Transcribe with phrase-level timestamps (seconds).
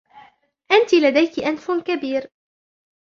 [0.71, 2.29] أنتِ لديكِ أنف كبير.